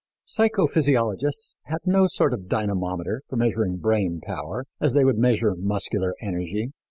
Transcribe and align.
Psycho 0.25 0.65
physiologists 0.65 1.55
had 1.65 1.77
no 1.85 2.07
sort 2.07 2.33
of 2.33 2.47
dynamometer 2.47 3.21
for 3.29 3.35
measuring 3.35 3.77
brain 3.77 4.19
power 4.23 4.65
as 4.79 4.93
they 4.95 5.05
would 5.05 5.19
measure 5.19 5.53
muscular 5.55 6.15
energy. 6.23 6.71